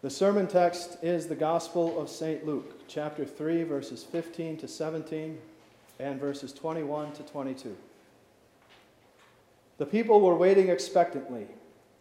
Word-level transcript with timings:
The 0.00 0.10
sermon 0.10 0.46
text 0.46 0.96
is 1.02 1.26
the 1.26 1.34
Gospel 1.34 2.00
of 2.00 2.08
St. 2.08 2.46
Luke, 2.46 2.86
chapter 2.86 3.24
3, 3.24 3.64
verses 3.64 4.04
15 4.04 4.56
to 4.58 4.68
17, 4.68 5.36
and 5.98 6.20
verses 6.20 6.52
21 6.52 7.14
to 7.14 7.24
22. 7.24 7.76
The 9.78 9.86
people 9.86 10.20
were 10.20 10.36
waiting 10.36 10.68
expectantly, 10.68 11.48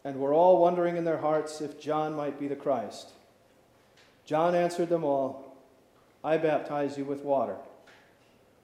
and 0.04 0.20
were 0.20 0.32
all 0.32 0.62
wondering 0.62 0.96
in 0.96 1.06
their 1.06 1.18
hearts 1.18 1.60
if 1.60 1.82
John 1.82 2.14
might 2.14 2.40
be 2.40 2.48
the 2.48 2.56
Christ. 2.56 3.14
John 4.26 4.54
answered 4.54 4.90
them 4.90 5.04
all 5.04 5.58
I 6.24 6.38
baptize 6.38 7.00
you 7.00 7.06
with 7.06 7.24
water, 7.24 7.56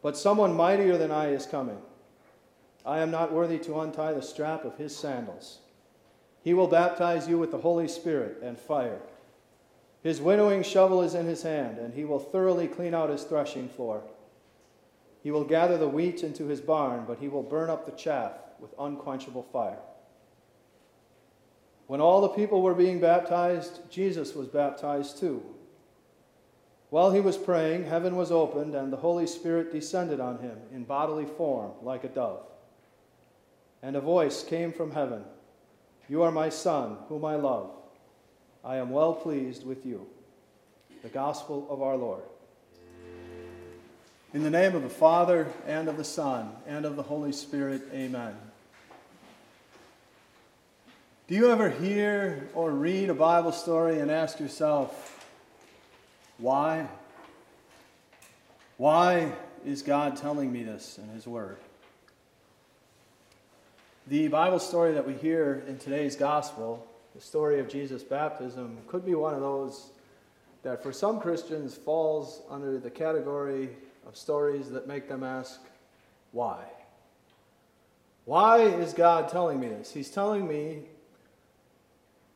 but 0.03 0.15
someone 0.15 0.55
mightier 0.55 0.95
than 0.95 1.09
I 1.09 1.29
is 1.29 1.47
coming. 1.47 1.79
I 2.85 2.99
am 2.99 3.09
not 3.09 3.33
worthy 3.33 3.57
to 3.59 3.79
untie 3.79 4.13
the 4.13 4.21
strap 4.21 4.63
of 4.63 4.77
his 4.77 4.95
sandals. 4.95 5.57
He 6.43 6.53
will 6.53 6.67
baptize 6.67 7.27
you 7.27 7.39
with 7.39 7.49
the 7.49 7.57
Holy 7.57 7.87
Spirit 7.87 8.37
and 8.43 8.59
fire. 8.59 8.99
His 10.03 10.19
winnowing 10.19 10.63
shovel 10.63 11.01
is 11.01 11.15
in 11.15 11.25
his 11.25 11.43
hand, 11.43 11.77
and 11.77 11.93
he 11.93 12.03
will 12.03 12.19
thoroughly 12.19 12.67
clean 12.67 12.93
out 12.93 13.09
his 13.09 13.23
threshing 13.23 13.69
floor. 13.69 14.03
He 15.23 15.31
will 15.31 15.45
gather 15.45 15.77
the 15.77 15.87
wheat 15.87 16.23
into 16.23 16.47
his 16.47 16.59
barn, 16.59 17.05
but 17.07 17.19
he 17.19 17.29
will 17.29 17.41
burn 17.41 17.69
up 17.69 17.85
the 17.85 17.93
chaff 17.93 18.33
with 18.59 18.75
unquenchable 18.77 19.43
fire. 19.43 19.79
When 21.87 22.01
all 22.01 22.19
the 22.19 22.29
people 22.29 22.61
were 22.61 22.73
being 22.73 22.99
baptized, 22.99 23.89
Jesus 23.89 24.35
was 24.35 24.49
baptized 24.49 25.19
too. 25.19 25.41
While 26.89 27.11
he 27.11 27.21
was 27.21 27.37
praying, 27.37 27.85
heaven 27.85 28.17
was 28.17 28.31
opened, 28.31 28.75
and 28.75 28.91
the 28.91 28.97
Holy 28.97 29.25
Spirit 29.25 29.71
descended 29.71 30.19
on 30.19 30.39
him 30.39 30.57
in 30.73 30.83
bodily 30.83 31.25
form 31.25 31.71
like 31.81 32.03
a 32.03 32.09
dove. 32.09 32.45
And 33.81 33.95
a 33.95 34.01
voice 34.01 34.43
came 34.43 34.73
from 34.73 34.91
heaven 34.91 35.23
You 36.09 36.23
are 36.23 36.31
my 36.31 36.49
Son, 36.49 36.97
whom 37.07 37.23
I 37.23 37.35
love. 37.35 37.71
I 38.65 38.77
am 38.77 38.91
well 38.91 39.13
pleased 39.13 39.65
with 39.65 39.85
you. 39.85 40.07
The 41.01 41.09
Gospel 41.09 41.67
of 41.69 41.81
our 41.81 41.97
Lord. 41.97 42.23
In 44.33 44.41
the 44.41 44.49
name 44.49 44.73
of 44.73 44.83
the 44.83 44.89
Father, 44.89 45.47
and 45.67 45.89
of 45.89 45.97
the 45.97 46.03
Son, 46.03 46.49
and 46.65 46.85
of 46.85 46.95
the 46.95 47.03
Holy 47.03 47.33
Spirit, 47.33 47.81
amen. 47.93 48.35
Do 51.27 51.35
you 51.35 51.51
ever 51.51 51.69
hear 51.69 52.47
or 52.53 52.71
read 52.71 53.09
a 53.09 53.13
Bible 53.13 53.51
story 53.51 53.99
and 53.99 54.09
ask 54.09 54.39
yourself, 54.39 55.27
why? 56.37 56.87
Why 58.77 59.33
is 59.65 59.81
God 59.81 60.15
telling 60.15 60.51
me 60.51 60.63
this 60.63 60.97
in 60.97 61.09
His 61.09 61.27
Word? 61.27 61.57
The 64.07 64.29
Bible 64.29 64.59
story 64.59 64.93
that 64.93 65.05
we 65.05 65.13
hear 65.13 65.63
in 65.67 65.77
today's 65.77 66.15
Gospel 66.15 66.87
the 67.13 67.21
story 67.21 67.59
of 67.59 67.67
Jesus' 67.67 68.03
baptism 68.03 68.77
could 68.87 69.05
be 69.05 69.15
one 69.15 69.33
of 69.33 69.41
those 69.41 69.91
that 70.63 70.81
for 70.81 70.91
some 70.91 71.19
Christians 71.19 71.75
falls 71.75 72.41
under 72.49 72.79
the 72.79 72.89
category 72.89 73.69
of 74.07 74.17
stories 74.17 74.69
that 74.69 74.87
make 74.87 75.07
them 75.07 75.23
ask, 75.23 75.59
why? 76.31 76.63
Why 78.25 78.61
is 78.61 78.93
God 78.93 79.27
telling 79.29 79.59
me 79.59 79.67
this? 79.67 79.91
He's 79.91 80.09
telling 80.09 80.47
me 80.47 80.83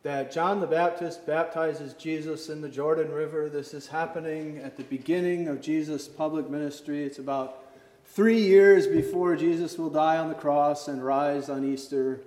that 0.03 0.31
John 0.31 0.59
the 0.59 0.67
Baptist 0.67 1.25
baptizes 1.25 1.93
Jesus 1.93 2.49
in 2.49 2.61
the 2.61 2.69
Jordan 2.69 3.11
River. 3.11 3.49
This 3.49 3.73
is 3.73 3.87
happening 3.87 4.59
at 4.59 4.77
the 4.77 4.83
beginning 4.83 5.47
of 5.47 5.61
Jesus' 5.61 6.07
public 6.07 6.49
ministry. 6.49 7.03
It's 7.03 7.19
about 7.19 7.63
three 8.05 8.39
years 8.39 8.87
before 8.87 9.35
Jesus 9.35 9.77
will 9.77 9.89
die 9.89 10.17
on 10.17 10.27
the 10.27 10.35
cross 10.35 10.87
and 10.87 11.03
rise 11.03 11.49
on 11.49 11.65
Easter. 11.65 12.21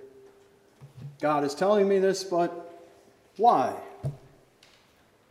God 1.21 1.43
is 1.43 1.53
telling 1.53 1.87
me 1.87 1.99
this, 1.99 2.23
but 2.23 2.89
why? 3.37 3.75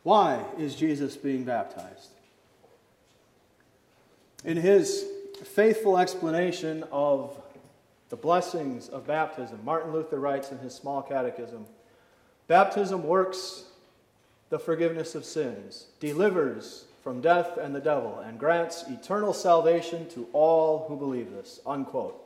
Why 0.04 0.44
is 0.56 0.76
Jesus 0.76 1.16
being 1.16 1.44
baptized? 1.44 2.10
In 4.44 4.56
his 4.56 5.04
faithful 5.44 5.98
explanation 5.98 6.84
of 6.92 7.36
the 8.08 8.16
blessings 8.16 8.88
of 8.88 9.06
baptism, 9.06 9.60
Martin 9.64 9.92
Luther 9.92 10.18
writes 10.18 10.50
in 10.50 10.58
his 10.58 10.74
small 10.74 11.02
catechism 11.02 11.66
Baptism 12.46 13.04
works 13.04 13.64
the 14.48 14.58
forgiveness 14.58 15.14
of 15.14 15.24
sins, 15.24 15.86
delivers 16.00 16.86
from 17.02 17.20
death 17.20 17.56
and 17.56 17.74
the 17.74 17.80
devil, 17.80 18.18
and 18.18 18.40
grants 18.40 18.84
eternal 18.88 19.32
salvation 19.32 20.08
to 20.10 20.26
all 20.32 20.86
who 20.88 20.96
believe 20.96 21.30
this. 21.30 21.60
Unquote. 21.64 22.20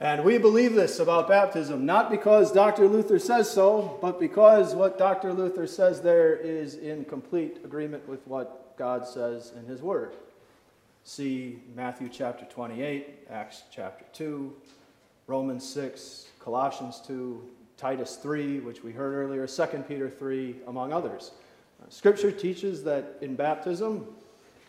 And 0.00 0.24
we 0.24 0.38
believe 0.38 0.72
this 0.72 0.98
about 0.98 1.28
baptism, 1.28 1.84
not 1.84 2.10
because 2.10 2.52
Dr. 2.52 2.88
Luther 2.88 3.18
says 3.18 3.50
so, 3.50 3.98
but 4.00 4.18
because 4.18 4.74
what 4.74 4.96
Dr. 4.96 5.34
Luther 5.34 5.66
says 5.66 6.00
there 6.00 6.34
is 6.34 6.76
in 6.76 7.04
complete 7.04 7.58
agreement 7.64 8.08
with 8.08 8.26
what 8.26 8.78
God 8.78 9.06
says 9.06 9.52
in 9.58 9.66
His 9.66 9.82
Word. 9.82 10.14
See 11.04 11.58
Matthew 11.76 12.08
chapter 12.08 12.46
28, 12.46 13.26
Acts 13.28 13.64
chapter 13.70 14.06
2, 14.14 14.50
Romans 15.26 15.68
6, 15.68 16.28
Colossians 16.38 17.02
2, 17.06 17.46
Titus 17.76 18.16
3, 18.16 18.60
which 18.60 18.82
we 18.82 18.92
heard 18.92 19.12
earlier, 19.12 19.46
2 19.46 19.66
Peter 19.86 20.08
3, 20.08 20.56
among 20.66 20.94
others. 20.94 21.32
Scripture 21.90 22.32
teaches 22.32 22.82
that 22.84 23.18
in 23.20 23.36
baptism, 23.36 24.06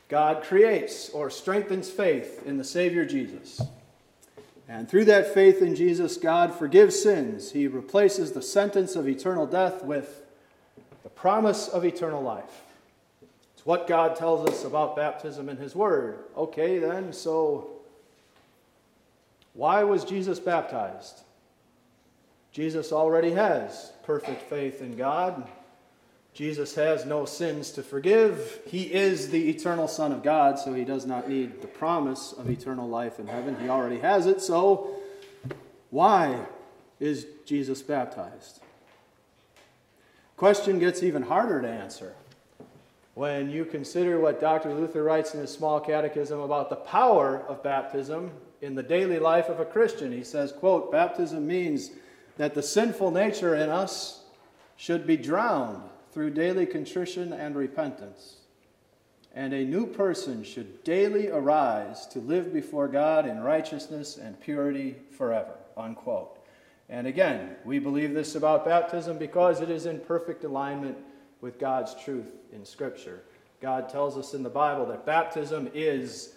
God 0.10 0.44
creates 0.44 1.10
or 1.12 1.30
strengthens 1.30 1.90
faith 1.90 2.46
in 2.46 2.58
the 2.58 2.66
Savior 2.66 3.06
Jesus. 3.06 3.62
And 4.72 4.88
through 4.88 5.04
that 5.06 5.34
faith 5.34 5.62
in 5.62 5.76
Jesus, 5.76 6.16
God 6.16 6.56
forgives 6.56 6.98
sins. 6.98 7.52
He 7.52 7.68
replaces 7.68 8.32
the 8.32 8.42
sentence 8.42 8.96
of 8.96 9.06
eternal 9.06 9.46
death 9.46 9.84
with 9.84 10.24
the 11.04 11.10
promise 11.10 11.68
of 11.68 11.84
eternal 11.84 12.24
life. 12.24 12.62
It's 13.54 13.66
what 13.66 13.86
God 13.86 14.16
tells 14.16 14.50
us 14.50 14.64
about 14.64 14.96
baptism 14.96 15.50
in 15.50 15.58
His 15.58 15.76
Word. 15.76 16.20
Okay, 16.38 16.80
then, 16.80 17.12
so 17.12 17.70
why 19.54 19.84
was 19.84 20.06
Jesus 20.06 20.40
baptized? 20.40 21.20
Jesus 22.54 22.94
already 22.94 23.32
has 23.32 23.92
perfect 24.04 24.42
faith 24.44 24.82
in 24.82 24.96
God. 24.96 25.50
Jesus 26.34 26.76
has 26.76 27.06
no 27.06 27.26
sins 27.26 27.72
to 27.72 27.84
forgive. 27.84 28.62
He 28.66 28.84
is 28.84 29.30
the 29.30 29.50
eternal 29.50 29.88
Son 29.88 30.14
of 30.14 30.24
God, 30.24 30.58
so 30.58 30.74
he 30.74 30.86
does 30.86 31.06
not 31.06 31.28
need 31.28 31.62
the 31.62 31.68
promise 31.68 32.34
of 32.34 32.50
eternal 32.50 32.88
life 32.88 33.20
in 33.20 33.28
heaven. 33.28 33.58
He 33.60 33.68
already 33.68 34.00
has 34.00 34.28
it. 34.28 34.42
So, 34.42 34.96
why 35.90 36.46
is 37.02 37.26
Jesus 37.46 37.82
baptized? 37.82 38.62
Question 40.38 40.80
gets 40.80 41.04
even 41.04 41.24
harder 41.24 41.62
to 41.62 41.68
answer 41.68 42.14
when 43.14 43.52
you 43.52 43.66
consider 43.66 44.20
what 44.20 44.40
Dr. 44.40 44.74
Luther 44.74 45.04
writes 45.04 45.34
in 45.34 45.42
his 45.42 45.52
small 45.52 45.82
catechism 45.82 46.40
about 46.40 46.70
the 46.70 46.78
power 46.78 47.44
of 47.50 47.62
baptism 47.62 48.32
in 48.62 48.74
the 48.74 48.84
daily 48.84 49.20
life 49.20 49.50
of 49.50 49.60
a 49.60 49.66
Christian. 49.66 50.14
He 50.14 50.24
says, 50.24 50.54
quote, 50.54 50.92
baptism 50.92 51.46
means 51.46 51.92
that 52.38 52.54
the 52.54 52.64
sinful 52.64 53.12
nature 53.12 53.54
in 53.54 53.70
us 53.70 54.24
should 54.78 55.06
be 55.06 55.18
drowned 55.18 55.91
through 56.12 56.32
daily 56.32 56.66
contrition 56.66 57.34
and 57.34 57.56
repentance. 57.56 58.38
And 59.34 59.54
a 59.54 59.64
new 59.64 59.88
person 59.88 60.44
should 60.44 60.84
daily 60.84 61.30
arise 61.30 62.06
to 62.08 62.20
live 62.20 62.54
before 62.54 62.88
God 62.88 63.26
in 63.26 63.40
righteousness 63.42 64.18
and 64.18 64.40
purity 64.40 64.98
forever. 65.12 65.56
Unquote. 65.78 66.38
And 66.90 67.08
again, 67.08 67.56
we 67.64 67.80
believe 67.80 68.14
this 68.14 68.36
about 68.36 68.66
baptism 68.66 69.18
because 69.18 69.62
it 69.62 69.70
is 69.70 69.86
in 69.86 70.02
perfect 70.02 70.44
alignment 70.44 70.98
with 71.40 71.58
God's 71.58 71.96
truth 71.96 72.30
in 72.52 72.66
Scripture. 72.66 73.22
God 73.62 73.88
tells 73.88 74.18
us 74.18 74.34
in 74.34 74.44
the 74.44 74.50
Bible 74.50 74.86
that 74.88 75.06
baptism 75.06 75.70
is 75.74 76.34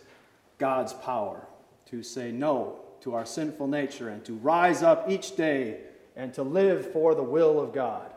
God's 0.59 0.93
power 0.93 1.49
to 1.87 2.03
say 2.03 2.31
no 2.31 2.79
to 3.01 3.15
our 3.15 3.27
sinful 3.27 3.67
nature 3.67 4.09
and 4.09 4.25
to 4.25 4.35
rise 4.35 4.83
up 4.85 5.11
each 5.11 5.35
day 5.35 5.81
and 6.15 6.33
to 6.35 6.45
live 6.45 6.93
for 6.93 7.17
the 7.17 7.23
will 7.23 7.61
of 7.61 7.75
God. 7.75 8.14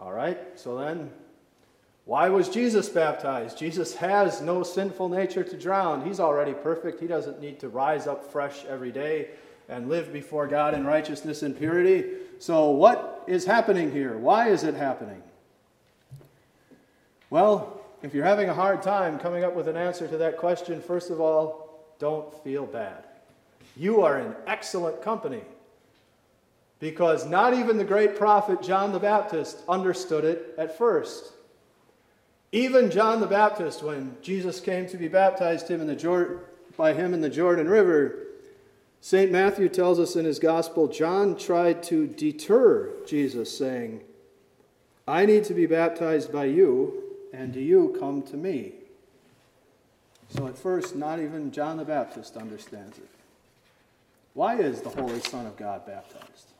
All 0.00 0.12
right, 0.12 0.38
so 0.58 0.78
then, 0.78 1.10
why 2.06 2.30
was 2.30 2.48
Jesus 2.48 2.88
baptized? 2.88 3.58
Jesus 3.58 3.94
has 3.96 4.40
no 4.40 4.62
sinful 4.62 5.10
nature 5.10 5.44
to 5.44 5.58
drown. 5.58 6.06
He's 6.06 6.18
already 6.18 6.54
perfect. 6.54 7.00
He 7.00 7.06
doesn't 7.06 7.38
need 7.38 7.60
to 7.60 7.68
rise 7.68 8.06
up 8.06 8.32
fresh 8.32 8.64
every 8.64 8.92
day 8.92 9.28
and 9.68 9.90
live 9.90 10.10
before 10.10 10.46
God 10.46 10.72
in 10.72 10.86
righteousness 10.86 11.42
and 11.42 11.56
purity. 11.56 12.06
So, 12.38 12.70
what 12.70 13.22
is 13.26 13.44
happening 13.44 13.92
here? 13.92 14.16
Why 14.16 14.48
is 14.48 14.64
it 14.64 14.74
happening? 14.74 15.22
Well, 17.28 17.78
if 18.02 18.14
you're 18.14 18.24
having 18.24 18.48
a 18.48 18.54
hard 18.54 18.82
time 18.82 19.18
coming 19.18 19.44
up 19.44 19.54
with 19.54 19.68
an 19.68 19.76
answer 19.76 20.08
to 20.08 20.16
that 20.16 20.38
question, 20.38 20.80
first 20.80 21.10
of 21.10 21.20
all, 21.20 21.84
don't 21.98 22.32
feel 22.42 22.64
bad. 22.64 23.04
You 23.76 24.00
are 24.00 24.18
in 24.18 24.34
excellent 24.46 25.02
company 25.02 25.42
because 26.80 27.26
not 27.26 27.54
even 27.54 27.76
the 27.76 27.84
great 27.84 28.16
prophet 28.16 28.62
John 28.62 28.92
the 28.92 28.98
Baptist 28.98 29.58
understood 29.68 30.24
it 30.24 30.54
at 30.58 30.76
first. 30.76 31.32
Even 32.52 32.90
John 32.90 33.20
the 33.20 33.26
Baptist, 33.26 33.82
when 33.82 34.16
Jesus 34.22 34.58
came 34.58 34.88
to 34.88 34.96
be 34.96 35.06
baptized 35.06 35.68
him 35.68 35.80
in 35.80 35.86
the 35.86 35.94
Jordan, 35.94 36.38
by 36.76 36.94
him 36.94 37.12
in 37.12 37.20
the 37.20 37.28
Jordan 37.28 37.68
River, 37.68 38.26
St. 39.02 39.30
Matthew 39.30 39.68
tells 39.68 40.00
us 40.00 40.16
in 40.16 40.24
his 40.24 40.38
gospel, 40.38 40.88
John 40.88 41.36
tried 41.36 41.82
to 41.84 42.06
deter 42.06 42.90
Jesus, 43.06 43.56
saying, 43.56 44.00
I 45.06 45.26
need 45.26 45.44
to 45.44 45.54
be 45.54 45.66
baptized 45.66 46.32
by 46.32 46.46
you, 46.46 47.02
and 47.32 47.52
do 47.52 47.60
you 47.60 47.96
come 47.98 48.22
to 48.22 48.36
me? 48.36 48.72
So 50.30 50.46
at 50.46 50.56
first, 50.58 50.96
not 50.96 51.18
even 51.18 51.50
John 51.50 51.76
the 51.76 51.84
Baptist 51.84 52.36
understands 52.36 52.98
it. 52.98 53.08
Why 54.34 54.56
is 54.56 54.80
the 54.80 54.90
Holy 54.90 55.20
Son 55.20 55.46
of 55.46 55.56
God 55.56 55.86
baptized? 55.86 56.52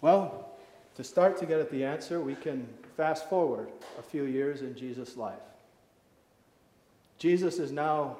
Well, 0.00 0.48
to 0.96 1.04
start 1.04 1.38
to 1.38 1.46
get 1.46 1.60
at 1.60 1.70
the 1.70 1.84
answer, 1.84 2.20
we 2.20 2.34
can 2.34 2.66
fast 2.96 3.28
forward 3.28 3.68
a 3.98 4.02
few 4.02 4.24
years 4.24 4.62
in 4.62 4.76
Jesus' 4.76 5.16
life. 5.16 5.38
Jesus 7.18 7.58
is 7.58 7.72
now 7.72 8.16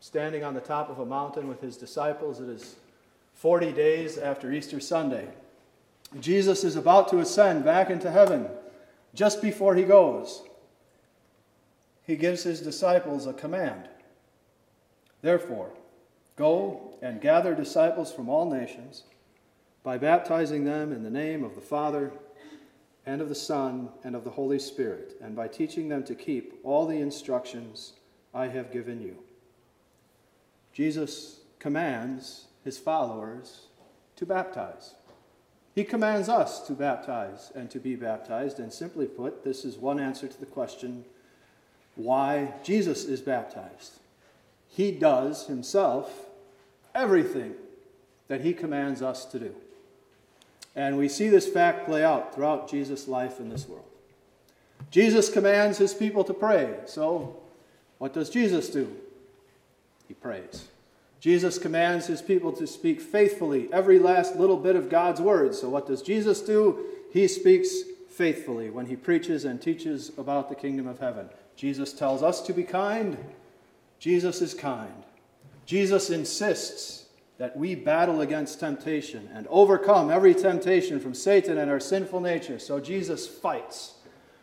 standing 0.00 0.42
on 0.42 0.54
the 0.54 0.60
top 0.60 0.90
of 0.90 0.98
a 0.98 1.06
mountain 1.06 1.46
with 1.46 1.60
his 1.60 1.76
disciples. 1.76 2.40
It 2.40 2.48
is 2.48 2.76
40 3.34 3.72
days 3.72 4.18
after 4.18 4.52
Easter 4.52 4.80
Sunday. 4.80 5.28
Jesus 6.20 6.64
is 6.64 6.76
about 6.76 7.08
to 7.08 7.20
ascend 7.20 7.64
back 7.64 7.88
into 7.88 8.10
heaven. 8.10 8.48
Just 9.14 9.40
before 9.40 9.74
he 9.76 9.84
goes, 9.84 10.42
he 12.04 12.16
gives 12.16 12.42
his 12.42 12.60
disciples 12.60 13.26
a 13.26 13.32
command. 13.32 13.88
Therefore, 15.22 15.70
go 16.36 16.96
and 17.00 17.20
gather 17.20 17.54
disciples 17.54 18.12
from 18.12 18.28
all 18.28 18.50
nations 18.50 19.04
by 19.82 19.98
baptizing 19.98 20.64
them 20.64 20.92
in 20.92 21.02
the 21.02 21.10
name 21.10 21.42
of 21.42 21.54
the 21.54 21.60
Father 21.60 22.12
and 23.04 23.20
of 23.20 23.28
the 23.28 23.34
Son 23.34 23.88
and 24.04 24.14
of 24.14 24.24
the 24.24 24.30
Holy 24.30 24.58
Spirit, 24.58 25.16
and 25.20 25.34
by 25.34 25.48
teaching 25.48 25.88
them 25.88 26.04
to 26.04 26.14
keep 26.14 26.60
all 26.62 26.86
the 26.86 27.00
instructions 27.00 27.94
I 28.32 28.48
have 28.48 28.72
given 28.72 29.02
you. 29.02 29.18
Jesus 30.72 31.40
commands 31.58 32.46
his 32.64 32.78
followers 32.78 33.66
to 34.16 34.24
baptize. 34.24 34.94
He 35.74 35.84
commands 35.84 36.28
us 36.28 36.66
to 36.66 36.74
baptize 36.74 37.50
and 37.54 37.70
to 37.70 37.80
be 37.80 37.96
baptized, 37.96 38.60
and 38.60 38.72
simply 38.72 39.06
put, 39.06 39.42
this 39.42 39.64
is 39.64 39.76
one 39.76 39.98
answer 39.98 40.28
to 40.28 40.40
the 40.40 40.46
question 40.46 41.04
why 41.96 42.54
Jesus 42.62 43.04
is 43.04 43.20
baptized. 43.20 43.98
He 44.68 44.92
does 44.92 45.46
himself 45.46 46.26
everything 46.94 47.54
that 48.28 48.42
he 48.42 48.54
commands 48.54 49.02
us 49.02 49.24
to 49.26 49.38
do. 49.38 49.54
And 50.74 50.96
we 50.96 51.08
see 51.08 51.28
this 51.28 51.48
fact 51.48 51.86
play 51.86 52.02
out 52.02 52.34
throughout 52.34 52.68
Jesus' 52.68 53.08
life 53.08 53.38
in 53.40 53.48
this 53.48 53.68
world. 53.68 53.84
Jesus 54.90 55.28
commands 55.30 55.78
his 55.78 55.94
people 55.94 56.24
to 56.24 56.34
pray. 56.34 56.74
So, 56.86 57.36
what 57.98 58.12
does 58.12 58.30
Jesus 58.30 58.68
do? 58.68 58.94
He 60.08 60.14
prays. 60.14 60.68
Jesus 61.20 61.58
commands 61.58 62.06
his 62.06 62.20
people 62.20 62.52
to 62.52 62.66
speak 62.66 63.00
faithfully 63.00 63.68
every 63.72 63.98
last 63.98 64.36
little 64.36 64.56
bit 64.56 64.74
of 64.74 64.90
God's 64.90 65.20
word. 65.20 65.54
So, 65.54 65.68
what 65.68 65.86
does 65.86 66.02
Jesus 66.02 66.40
do? 66.40 66.84
He 67.12 67.28
speaks 67.28 67.82
faithfully 68.08 68.70
when 68.70 68.86
he 68.86 68.96
preaches 68.96 69.44
and 69.44 69.60
teaches 69.60 70.10
about 70.18 70.48
the 70.48 70.54
kingdom 70.54 70.86
of 70.86 70.98
heaven. 70.98 71.28
Jesus 71.56 71.92
tells 71.92 72.22
us 72.22 72.40
to 72.42 72.52
be 72.52 72.64
kind. 72.64 73.16
Jesus 73.98 74.42
is 74.42 74.52
kind. 74.52 75.04
Jesus 75.64 76.10
insists 76.10 77.01
that 77.42 77.56
we 77.56 77.74
battle 77.74 78.20
against 78.20 78.60
temptation 78.60 79.28
and 79.34 79.48
overcome 79.48 80.12
every 80.12 80.32
temptation 80.32 81.00
from 81.00 81.12
Satan 81.12 81.58
and 81.58 81.68
our 81.68 81.80
sinful 81.80 82.20
nature. 82.20 82.56
So 82.60 82.78
Jesus 82.78 83.26
fights. 83.26 83.94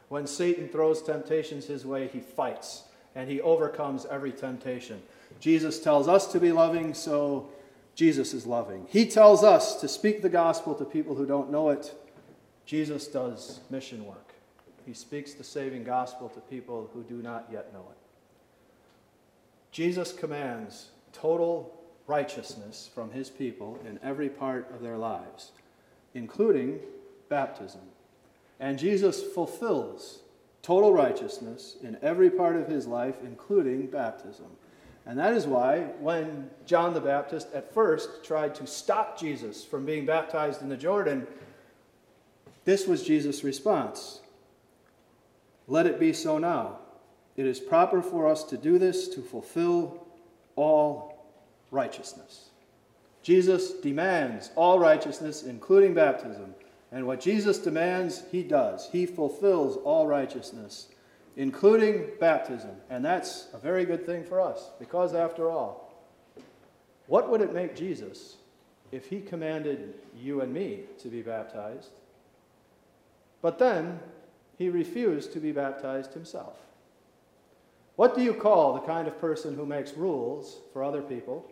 When 0.10 0.28
Satan 0.28 0.68
throws 0.68 1.02
temptations 1.02 1.66
his 1.66 1.86
way, 1.86 2.10
he 2.10 2.20
fights 2.20 2.84
and 3.16 3.30
he 3.30 3.40
overcomes 3.40 4.06
every 4.08 4.34
temptation. 4.34 5.02
Jesus 5.40 5.80
tells 5.80 6.10
us 6.10 6.30
to 6.34 6.42
be 6.42 6.52
loving, 6.52 6.94
so 6.94 7.48
Jesus 7.96 8.34
is 8.34 8.46
loving. 8.46 8.86
He 8.90 9.06
tells 9.06 9.46
us 9.46 9.80
to 9.80 9.88
speak 9.88 10.22
the 10.22 10.28
gospel 10.28 10.76
to 10.76 10.84
people 10.84 11.16
who 11.16 11.26
don't 11.26 11.50
know 11.50 11.70
it. 11.70 11.96
Jesus 12.66 13.08
does 13.08 13.62
mission 13.70 14.06
work. 14.06 14.34
He 14.86 14.94
speaks 14.94 15.34
the 15.34 15.46
saving 15.46 15.86
gospel 15.86 16.28
to 16.28 16.42
people 16.42 16.90
who 16.94 17.04
do 17.04 17.22
not 17.22 17.48
yet 17.50 17.72
know 17.72 17.86
it. 17.92 17.98
Jesus 19.72 20.12
commands 20.12 20.90
total 21.14 21.79
righteousness 22.10 22.90
from 22.94 23.12
his 23.12 23.30
people 23.30 23.80
in 23.88 24.00
every 24.04 24.30
part 24.30 24.70
of 24.74 24.82
their 24.82 24.98
lives, 24.98 25.52
including 26.16 26.80
baptism. 27.30 27.82
And 28.60 28.80
Jesus 28.80 29.24
fulfills 29.24 30.24
total 30.64 30.92
righteousness 30.92 31.78
in 31.82 31.98
every 32.02 32.30
part 32.30 32.56
of 32.56 32.68
his 32.68 32.88
life, 32.88 33.16
including 33.24 33.86
baptism. 33.88 34.48
And 35.06 35.18
that 35.18 35.34
is 35.34 35.48
why, 35.48 35.82
when 36.00 36.50
John 36.66 36.94
the 36.94 37.00
Baptist 37.00 37.48
at 37.54 37.74
first 37.74 38.24
tried 38.24 38.54
to 38.56 38.68
stop 38.68 39.18
Jesus 39.18 39.64
from 39.64 39.86
being 39.86 40.06
baptized 40.06 40.62
in 40.62 40.70
the 40.70 40.78
Jordan, 40.78 41.26
this 42.66 42.88
was 42.88 43.04
Jesus' 43.04 43.44
response 43.44 44.22
Let 45.68 45.86
it 45.86 46.00
be 46.00 46.14
so 46.14 46.40
now. 46.40 46.80
It 47.38 47.46
is 47.46 47.60
proper 47.60 48.02
for 48.02 48.28
us 48.28 48.44
to 48.46 48.58
do 48.58 48.78
this 48.78 49.08
to 49.10 49.22
fulfill 49.22 50.06
all 50.56 51.09
righteousness. 51.72 52.50
Jesus 53.22 53.74
demands 53.74 54.52
all 54.56 54.80
righteousness, 54.80 55.44
including 55.44 55.94
baptism. 55.94 56.56
And 56.92 57.06
what 57.06 57.20
Jesus 57.20 57.60
demands, 57.60 58.24
he 58.32 58.44
does. 58.44 58.90
He 58.92 59.06
fulfills 59.06 59.78
all 59.78 60.08
righteousness, 60.08 60.88
including 61.36 62.08
baptism. 62.20 62.72
And 62.90 63.04
that's 63.06 63.48
a 63.54 63.58
very 63.58 63.86
good 63.86 64.06
thing 64.06 64.24
for 64.24 64.42
us, 64.42 64.72
because 64.80 65.14
after 65.14 65.50
all, 65.50 65.94
what 67.08 67.30
would 67.30 67.42
it 67.42 67.54
make 67.54 67.76
Jesus 67.76 68.38
if 68.92 69.08
he 69.08 69.22
commanded 69.22 69.94
you 70.18 70.42
and 70.42 70.54
me 70.54 70.82
to 71.00 71.10
be 71.10 71.22
baptized, 71.22 71.92
but 73.42 73.60
then 73.60 74.00
he 74.58 74.70
refused 74.70 75.32
to 75.34 75.40
be 75.40 75.52
baptized 75.52 76.14
himself? 76.14 76.58
What 77.96 78.16
do 78.16 78.22
you 78.22 78.34
call 78.34 78.74
the 78.74 78.88
kind 78.88 79.08
of 79.08 79.20
person 79.20 79.56
who 79.56 79.66
makes 79.66 79.94
rules 79.94 80.60
for 80.72 80.84
other 80.84 81.02
people 81.02 81.46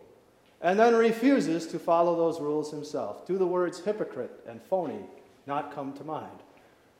and 0.60 0.78
then 0.78 0.94
refuses 0.94 1.66
to 1.68 1.78
follow 1.78 2.16
those 2.16 2.40
rules 2.40 2.70
himself. 2.70 3.26
Do 3.26 3.38
the 3.38 3.46
words 3.46 3.80
hypocrite 3.80 4.40
and 4.48 4.60
phony 4.62 5.00
not 5.46 5.74
come 5.74 5.92
to 5.94 6.04
mind? 6.04 6.42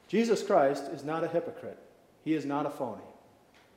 Jesus 0.06 0.42
Christ 0.42 0.84
is 0.92 1.04
not 1.04 1.24
a 1.24 1.28
hypocrite, 1.28 1.78
he 2.24 2.34
is 2.34 2.44
not 2.44 2.66
a 2.66 2.70
phony. 2.70 3.02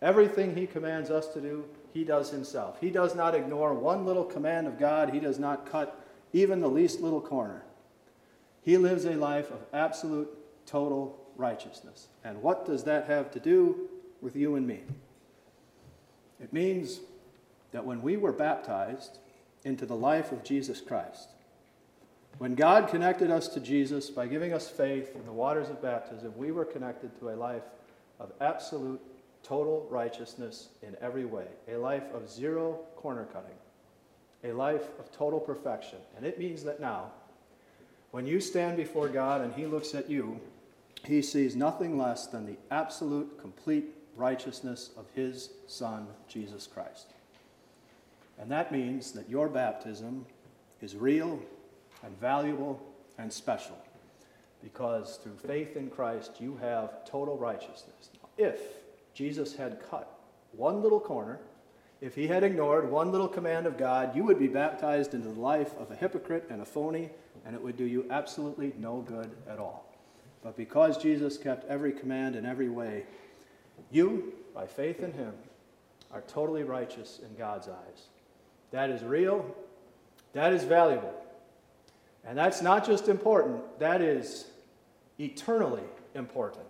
Everything 0.02 0.56
he 0.56 0.66
commands 0.66 1.12
us 1.12 1.28
to 1.28 1.42
do, 1.42 1.66
he 1.94 2.04
does 2.04 2.32
himself. 2.32 2.78
He 2.82 2.90
does 2.90 3.14
not 3.16 3.36
ignore 3.36 3.74
one 3.74 4.06
little 4.06 4.24
command 4.24 4.66
of 4.68 4.80
God, 4.80 5.14
he 5.14 5.20
does 5.20 5.40
not 5.40 5.70
cut 5.70 6.00
even 6.34 6.62
the 6.62 6.70
least 6.70 7.02
little 7.02 7.22
corner. 7.22 7.64
He 8.64 8.78
lives 8.78 9.06
a 9.06 9.16
life 9.16 9.52
of 9.52 9.60
absolute, 9.74 10.30
total 10.66 11.20
righteousness. 11.36 12.08
And 12.24 12.42
what 12.42 12.66
does 12.66 12.84
that 12.86 13.08
have 13.08 13.32
to 13.32 13.40
do 13.40 13.90
with 14.22 14.36
you 14.36 14.56
and 14.56 14.66
me? 14.66 14.82
It 16.42 16.54
means 16.54 17.02
that 17.72 17.86
when 17.86 18.02
we 18.02 18.18
were 18.18 18.32
baptized, 18.32 19.20
into 19.64 19.86
the 19.86 19.96
life 19.96 20.32
of 20.32 20.44
Jesus 20.44 20.82
Christ. 20.82 21.30
When 22.38 22.56
God 22.56 22.88
connected 22.88 23.30
us 23.30 23.48
to 23.50 23.60
Jesus 23.60 24.10
by 24.10 24.26
giving 24.26 24.54
us 24.54 24.68
faith 24.68 25.16
in 25.16 25.26
the 25.26 25.32
waters 25.32 25.70
of 25.70 25.82
baptism, 25.82 26.34
we 26.36 26.52
were 26.52 26.66
connected 26.66 27.18
to 27.20 27.30
a 27.30 27.36
life 27.36 27.64
of 28.20 28.32
absolute, 28.42 29.00
total 29.44 29.88
righteousness 29.90 30.70
in 30.82 30.96
every 31.02 31.26
way, 31.26 31.46
a 31.68 31.76
life 31.76 32.12
of 32.14 32.30
zero 32.30 32.80
corner 32.96 33.26
cutting, 33.26 33.58
a 34.44 34.52
life 34.52 34.88
of 35.00 35.12
total 35.12 35.40
perfection. 35.40 36.00
And 36.18 36.26
it 36.26 36.40
means 36.40 36.64
that 36.64 36.80
now, 36.80 37.12
when 38.12 38.26
you 38.26 38.40
stand 38.40 38.78
before 38.78 39.08
God 39.08 39.42
and 39.42 39.54
He 39.54 39.66
looks 39.66 39.94
at 39.94 40.10
you, 40.10 40.40
He 41.06 41.22
sees 41.22 41.56
nothing 41.56 41.98
less 41.98 42.28
than 42.28 42.46
the 42.46 42.58
absolute, 42.72 43.40
complete 43.40 43.86
righteousness 44.16 44.90
of 44.98 45.06
His 45.14 45.52
Son, 45.68 46.08
Jesus 46.28 46.68
Christ. 46.68 47.14
And 48.42 48.52
that 48.52 48.72
means 48.72 49.12
that 49.12 49.30
your 49.30 49.48
baptism 49.48 50.26
is 50.82 50.96
real 50.96 51.40
and 52.04 52.20
valuable 52.20 52.82
and 53.20 53.32
special 53.32 53.78
because 54.64 55.18
through 55.18 55.38
faith 55.48 55.78
in 55.78 55.90
Christ 55.90 56.32
you 56.40 56.58
have 56.58 57.06
total 57.06 57.38
righteousness. 57.38 58.10
If 58.38 58.60
Jesus 59.14 59.56
had 59.56 59.80
cut 59.90 60.20
one 60.54 60.82
little 60.82 61.00
corner, 61.00 61.40
if 62.02 62.16
he 62.16 62.28
had 62.28 62.44
ignored 62.44 62.90
one 62.90 63.12
little 63.12 63.28
command 63.28 63.68
of 63.68 63.78
God, 63.78 64.16
you 64.16 64.24
would 64.24 64.40
be 64.40 64.48
baptized 64.48 65.14
into 65.14 65.30
the 65.30 65.40
life 65.40 65.76
of 65.78 65.92
a 65.92 65.96
hypocrite 65.96 66.48
and 66.50 66.62
a 66.62 66.66
phony, 66.66 67.12
and 67.46 67.56
it 67.56 67.62
would 67.62 67.78
do 67.78 67.86
you 67.86 68.08
absolutely 68.10 68.74
no 68.80 69.02
good 69.02 69.32
at 69.48 69.60
all. 69.60 69.86
But 70.44 70.58
because 70.58 70.98
Jesus 70.98 71.38
kept 71.38 71.70
every 71.70 71.92
command 71.92 72.36
in 72.36 72.46
every 72.46 72.70
way, 72.70 73.06
you, 73.92 74.34
by 74.56 74.66
faith 74.66 75.02
in 75.04 75.14
him, 75.14 75.34
are 76.12 76.22
totally 76.22 76.64
righteous 76.64 77.20
in 77.24 77.36
God's 77.36 77.68
eyes. 77.68 78.08
That 78.72 78.90
is 78.90 79.04
real. 79.04 79.46
That 80.34 80.54
is 80.54 80.64
valuable. 80.64 81.14
And 82.26 82.38
that's 82.38 82.62
not 82.62 82.86
just 82.86 83.08
important, 83.08 83.80
that 83.80 84.02
is 84.02 84.46
eternally 85.20 85.84
important. 86.16 86.68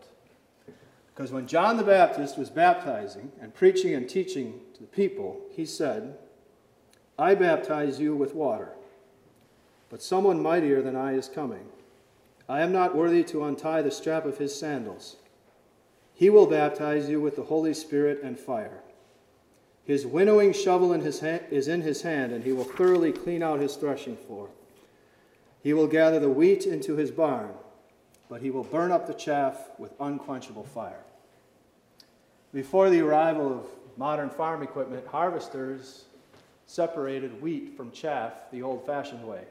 Because 1.13 1.31
when 1.31 1.46
John 1.46 1.77
the 1.77 1.84
Baptist 1.84 2.38
was 2.38 2.50
baptizing 2.50 3.31
and 3.41 3.53
preaching 3.53 3.93
and 3.93 4.08
teaching 4.08 4.60
to 4.74 4.81
the 4.81 4.88
people, 4.88 5.41
he 5.51 5.65
said, 5.65 6.17
I 7.20 7.36
baptize 7.36 8.00
you 8.00 8.15
with 8.15 8.34
water, 8.34 8.70
but 9.89 10.01
someone 10.01 10.41
mightier 10.41 10.81
than 10.81 10.96
I 10.96 11.13
is 11.13 11.27
coming. 11.27 11.65
I 12.48 12.62
am 12.62 12.72
not 12.72 12.96
worthy 12.96 13.24
to 13.25 13.43
untie 13.43 13.81
the 13.81 13.91
strap 13.91 14.25
of 14.25 14.38
his 14.38 14.58
sandals. 14.58 15.17
He 16.13 16.29
will 16.29 16.48
baptize 16.48 17.10
you 17.10 17.20
with 17.22 17.36
the 17.36 17.43
Holy 17.43 17.74
Spirit 17.74 18.22
and 18.24 18.39
fire. 18.39 18.81
His 19.86 20.06
winnowing 20.06 20.54
shovel 20.54 20.94
in 20.94 21.02
his 21.02 21.24
is 21.24 21.68
in 21.68 21.82
his 21.82 22.04
hand, 22.04 22.32
and 22.32 22.44
he 22.44 22.54
will 22.54 22.64
thoroughly 22.64 23.12
clean 23.12 23.42
out 23.42 23.60
his 23.60 23.76
threshing 23.76 24.16
floor. 24.16 24.50
He 25.64 25.74
will 25.74 25.88
gather 25.88 26.20
the 26.20 26.30
wheat 26.30 26.66
into 26.66 26.96
his 26.96 27.12
barn, 27.12 27.52
but 28.30 28.42
he 28.42 28.52
will 28.52 28.64
burn 28.64 28.92
up 28.92 29.08
the 29.08 29.14
chaff 29.14 29.70
with 29.78 29.94
unquenchable 30.00 30.64
fire. 30.64 31.04
Before 32.54 32.90
the 32.90 33.02
arrival 33.02 33.60
of 33.60 33.66
modern 33.98 34.30
farm 34.30 34.64
equipment, 34.64 35.08
harvesters 35.08 36.06
separated 36.66 37.42
wheat 37.42 37.76
from 37.76 37.92
chaff 37.92 38.34
the 38.52 38.62
old 38.62 38.86
fashioned 38.86 39.28
way. 39.28 39.44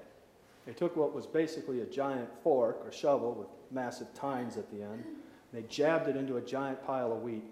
They 0.66 0.72
took 0.72 0.96
what 0.96 1.14
was 1.14 1.26
basically 1.26 1.80
a 1.80 1.86
giant 1.86 2.28
fork 2.42 2.80
or 2.84 2.92
shovel 2.92 3.32
with 3.32 3.48
massive 3.70 4.12
tines 4.14 4.56
at 4.56 4.70
the 4.70 4.82
end, 4.82 5.04
and 5.04 5.52
they 5.52 5.62
jabbed 5.68 6.08
it 6.08 6.16
into 6.16 6.36
a 6.36 6.40
giant 6.40 6.84
pile 6.86 7.12
of 7.12 7.22
wheat, 7.22 7.44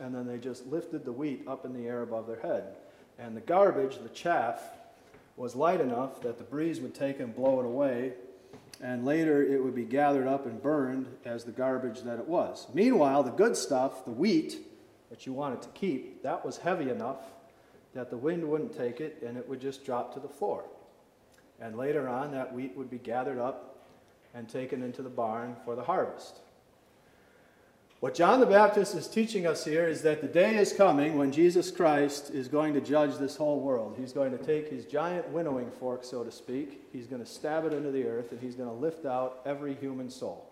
and 0.00 0.14
then 0.14 0.26
they 0.26 0.38
just 0.38 0.66
lifted 0.66 1.04
the 1.04 1.12
wheat 1.12 1.42
up 1.46 1.64
in 1.64 1.72
the 1.72 1.88
air 1.88 2.02
above 2.02 2.26
their 2.26 2.40
head. 2.40 2.76
And 3.18 3.36
the 3.36 3.40
garbage, 3.40 3.98
the 3.98 4.08
chaff, 4.10 4.62
was 5.36 5.54
light 5.54 5.80
enough 5.80 6.20
that 6.22 6.38
the 6.38 6.44
breeze 6.44 6.80
would 6.80 6.94
take 6.94 7.20
and 7.20 7.34
blow 7.34 7.60
it 7.60 7.66
away, 7.66 8.12
and 8.82 9.04
later 9.04 9.42
it 9.42 9.62
would 9.62 9.74
be 9.74 9.84
gathered 9.84 10.26
up 10.26 10.46
and 10.46 10.62
burned 10.62 11.06
as 11.24 11.44
the 11.44 11.52
garbage 11.52 12.02
that 12.02 12.18
it 12.18 12.26
was. 12.26 12.66
Meanwhile, 12.74 13.22
the 13.22 13.30
good 13.30 13.56
stuff, 13.56 14.04
the 14.04 14.10
wheat 14.10 14.58
that 15.10 15.26
you 15.26 15.32
wanted 15.32 15.62
to 15.62 15.68
keep, 15.68 16.22
that 16.22 16.44
was 16.44 16.58
heavy 16.58 16.90
enough 16.90 17.20
that 17.94 18.10
the 18.10 18.16
wind 18.16 18.46
wouldn't 18.46 18.76
take 18.76 19.00
it 19.00 19.22
and 19.26 19.38
it 19.38 19.48
would 19.48 19.60
just 19.60 19.84
drop 19.84 20.12
to 20.12 20.20
the 20.20 20.28
floor. 20.28 20.64
And 21.60 21.76
later 21.76 22.06
on, 22.06 22.32
that 22.32 22.52
wheat 22.52 22.76
would 22.76 22.90
be 22.90 22.98
gathered 22.98 23.38
up 23.38 23.86
and 24.34 24.46
taken 24.46 24.82
into 24.82 25.00
the 25.00 25.08
barn 25.08 25.56
for 25.64 25.74
the 25.74 25.82
harvest. 25.82 26.40
What 28.00 28.14
John 28.14 28.40
the 28.40 28.46
Baptist 28.46 28.94
is 28.94 29.08
teaching 29.08 29.46
us 29.46 29.64
here 29.64 29.88
is 29.88 30.02
that 30.02 30.20
the 30.20 30.28
day 30.28 30.56
is 30.56 30.70
coming 30.74 31.16
when 31.16 31.32
Jesus 31.32 31.70
Christ 31.70 32.30
is 32.30 32.46
going 32.46 32.74
to 32.74 32.80
judge 32.82 33.16
this 33.16 33.36
whole 33.36 33.60
world. 33.60 33.96
He's 33.98 34.12
going 34.12 34.36
to 34.36 34.44
take 34.44 34.68
his 34.68 34.84
giant 34.84 35.30
winnowing 35.30 35.70
fork, 35.70 36.04
so 36.04 36.22
to 36.22 36.30
speak, 36.30 36.82
he's 36.92 37.06
going 37.06 37.24
to 37.24 37.28
stab 37.28 37.64
it 37.64 37.72
into 37.72 37.90
the 37.90 38.06
earth, 38.06 38.32
and 38.32 38.40
he's 38.40 38.54
going 38.54 38.68
to 38.68 38.74
lift 38.74 39.06
out 39.06 39.40
every 39.46 39.74
human 39.74 40.10
soul. 40.10 40.46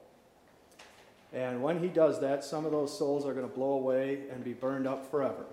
And 1.34 1.62
when 1.62 1.80
he 1.80 1.88
does 1.88 2.18
that, 2.22 2.44
some 2.44 2.64
of 2.64 2.72
those 2.72 2.96
souls 2.96 3.26
are 3.26 3.34
going 3.34 3.46
to 3.46 3.54
blow 3.54 3.72
away 3.72 4.22
and 4.32 4.42
be 4.42 4.54
burned 4.54 4.86
up 4.86 5.10
forever. 5.10 5.44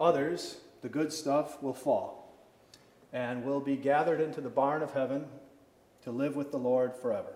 Others, 0.00 0.56
the 0.82 0.88
good 0.88 1.12
stuff, 1.12 1.62
will 1.62 1.74
fall 1.74 2.34
and 3.12 3.44
will 3.44 3.60
be 3.60 3.76
gathered 3.76 4.20
into 4.20 4.40
the 4.40 4.48
barn 4.48 4.82
of 4.82 4.94
heaven 4.94 5.26
to 6.02 6.10
live 6.10 6.34
with 6.34 6.50
the 6.50 6.58
Lord 6.58 6.96
forever. 6.96 7.34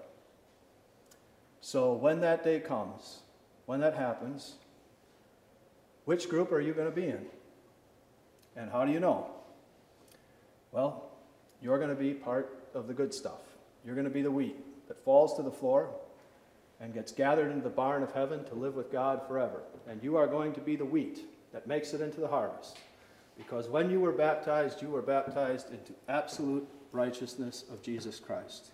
So 1.60 1.92
when 1.92 2.20
that 2.22 2.42
day 2.42 2.58
comes, 2.58 3.20
when 3.66 3.80
that 3.80 3.94
happens, 3.94 4.54
which 6.04 6.28
group 6.28 6.52
are 6.52 6.60
you 6.60 6.72
going 6.72 6.88
to 6.88 6.94
be 6.94 7.06
in? 7.06 7.26
And 8.56 8.70
how 8.70 8.84
do 8.84 8.92
you 8.92 9.00
know? 9.00 9.30
Well, 10.72 11.10
you're 11.60 11.78
going 11.78 11.90
to 11.90 11.94
be 11.94 12.12
part 12.12 12.58
of 12.74 12.88
the 12.88 12.94
good 12.94 13.14
stuff. 13.14 13.40
You're 13.84 13.94
going 13.94 14.06
to 14.06 14.10
be 14.10 14.22
the 14.22 14.30
wheat 14.30 14.56
that 14.88 15.04
falls 15.04 15.36
to 15.36 15.42
the 15.42 15.50
floor 15.50 15.90
and 16.80 16.92
gets 16.92 17.12
gathered 17.12 17.50
into 17.50 17.62
the 17.62 17.70
barn 17.70 18.02
of 18.02 18.12
heaven 18.12 18.44
to 18.44 18.54
live 18.54 18.74
with 18.74 18.90
God 18.90 19.26
forever. 19.26 19.62
And 19.88 20.02
you 20.02 20.16
are 20.16 20.26
going 20.26 20.52
to 20.54 20.60
be 20.60 20.76
the 20.76 20.84
wheat 20.84 21.20
that 21.52 21.66
makes 21.66 21.94
it 21.94 22.00
into 22.00 22.20
the 22.20 22.28
harvest. 22.28 22.78
Because 23.36 23.68
when 23.68 23.90
you 23.90 24.00
were 24.00 24.12
baptized, 24.12 24.82
you 24.82 24.88
were 24.88 25.02
baptized 25.02 25.70
into 25.70 25.92
absolute 26.08 26.66
righteousness 26.90 27.64
of 27.70 27.82
Jesus 27.82 28.18
Christ. 28.18 28.70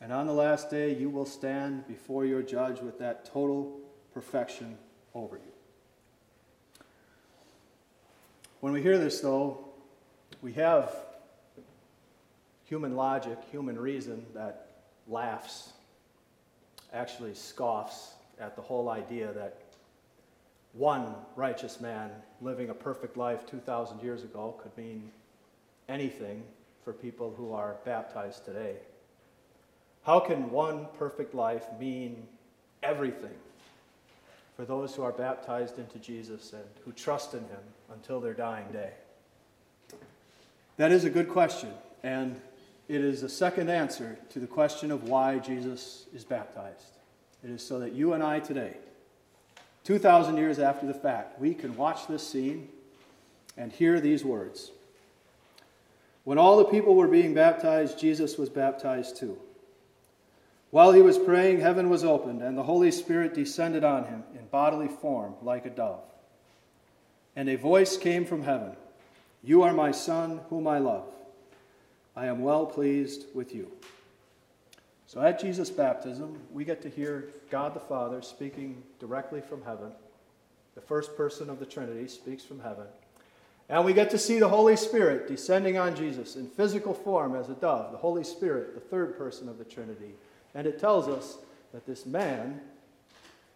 And 0.00 0.12
on 0.12 0.26
the 0.26 0.32
last 0.32 0.70
day, 0.70 0.94
you 0.94 1.10
will 1.10 1.26
stand 1.26 1.86
before 1.88 2.24
your 2.24 2.42
judge 2.42 2.80
with 2.80 2.98
that 2.98 3.24
total 3.24 3.80
perfection 4.14 4.78
over 5.14 5.36
you. 5.36 5.52
When 8.60 8.72
we 8.72 8.80
hear 8.80 8.96
this, 8.96 9.20
though, 9.20 9.58
we 10.40 10.52
have 10.54 10.94
human 12.64 12.96
logic, 12.96 13.38
human 13.50 13.78
reason 13.78 14.24
that 14.32 14.68
laughs, 15.08 15.72
actually 16.92 17.34
scoffs 17.34 18.14
at 18.40 18.56
the 18.56 18.62
whole 18.62 18.88
idea 18.88 19.32
that 19.32 19.58
one 20.72 21.14
righteous 21.36 21.80
man 21.80 22.10
living 22.40 22.70
a 22.70 22.74
perfect 22.74 23.16
life 23.16 23.46
2,000 23.46 24.00
years 24.00 24.22
ago 24.22 24.58
could 24.62 24.76
mean 24.76 25.10
anything 25.88 26.42
for 26.84 26.92
people 26.92 27.34
who 27.36 27.52
are 27.52 27.76
baptized 27.84 28.44
today. 28.44 28.76
How 30.04 30.20
can 30.20 30.50
one 30.50 30.86
perfect 30.98 31.34
life 31.34 31.64
mean 31.78 32.26
everything 32.82 33.34
for 34.56 34.64
those 34.64 34.94
who 34.94 35.02
are 35.02 35.12
baptized 35.12 35.78
into 35.78 35.98
Jesus 35.98 36.52
and 36.52 36.64
who 36.84 36.92
trust 36.92 37.34
in 37.34 37.40
him 37.40 37.60
until 37.92 38.20
their 38.20 38.34
dying 38.34 38.70
day? 38.72 38.90
That 40.76 40.92
is 40.92 41.04
a 41.04 41.10
good 41.10 41.28
question, 41.28 41.70
and 42.02 42.40
it 42.88 43.00
is 43.00 43.22
a 43.22 43.28
second 43.28 43.70
answer 43.70 44.18
to 44.30 44.40
the 44.40 44.46
question 44.46 44.90
of 44.90 45.08
why 45.08 45.38
Jesus 45.38 46.06
is 46.14 46.24
baptized. 46.24 46.98
It 47.42 47.50
is 47.50 47.66
so 47.66 47.78
that 47.80 47.92
you 47.92 48.12
and 48.12 48.22
I 48.22 48.40
today, 48.40 48.76
2,000 49.84 50.36
years 50.36 50.58
after 50.58 50.86
the 50.86 50.94
fact, 50.94 51.40
we 51.40 51.54
can 51.54 51.76
watch 51.76 52.06
this 52.06 52.26
scene 52.26 52.68
and 53.56 53.70
hear 53.70 54.00
these 54.00 54.24
words. 54.24 54.70
When 56.24 56.38
all 56.38 56.56
the 56.56 56.64
people 56.64 56.94
were 56.94 57.06
being 57.06 57.34
baptized, 57.34 57.98
Jesus 57.98 58.38
was 58.38 58.48
baptized 58.48 59.16
too. 59.16 59.38
While 60.70 60.92
he 60.92 61.02
was 61.02 61.18
praying, 61.18 61.60
heaven 61.60 61.88
was 61.88 62.02
opened, 62.02 62.42
and 62.42 62.58
the 62.58 62.62
Holy 62.64 62.90
Spirit 62.90 63.34
descended 63.34 63.84
on 63.84 64.06
him 64.06 64.24
in 64.34 64.43
bodily 64.54 64.86
form 64.86 65.34
like 65.42 65.66
a 65.66 65.70
dove. 65.70 66.04
And 67.34 67.48
a 67.48 67.56
voice 67.56 67.96
came 67.96 68.24
from 68.24 68.44
heaven 68.44 68.76
You 69.42 69.62
are 69.62 69.72
my 69.72 69.90
Son, 69.90 70.42
whom 70.48 70.68
I 70.68 70.78
love. 70.78 71.08
I 72.14 72.26
am 72.26 72.40
well 72.40 72.64
pleased 72.64 73.24
with 73.34 73.52
you. 73.52 73.72
So 75.08 75.20
at 75.20 75.40
Jesus' 75.40 75.70
baptism, 75.70 76.38
we 76.52 76.64
get 76.64 76.80
to 76.82 76.88
hear 76.88 77.30
God 77.50 77.74
the 77.74 77.80
Father 77.80 78.22
speaking 78.22 78.80
directly 79.00 79.40
from 79.40 79.60
heaven. 79.64 79.90
The 80.76 80.80
first 80.80 81.16
person 81.16 81.50
of 81.50 81.58
the 81.58 81.66
Trinity 81.66 82.06
speaks 82.06 82.44
from 82.44 82.60
heaven. 82.60 82.86
And 83.68 83.84
we 83.84 83.92
get 83.92 84.10
to 84.10 84.18
see 84.18 84.38
the 84.38 84.48
Holy 84.48 84.76
Spirit 84.76 85.26
descending 85.26 85.78
on 85.78 85.96
Jesus 85.96 86.36
in 86.36 86.46
physical 86.46 86.94
form 86.94 87.34
as 87.34 87.48
a 87.48 87.54
dove, 87.54 87.90
the 87.90 87.98
Holy 87.98 88.22
Spirit, 88.22 88.76
the 88.76 88.80
third 88.80 89.18
person 89.18 89.48
of 89.48 89.58
the 89.58 89.64
Trinity. 89.64 90.14
And 90.54 90.64
it 90.64 90.78
tells 90.78 91.08
us 91.08 91.38
that 91.72 91.86
this 91.86 92.06
man, 92.06 92.60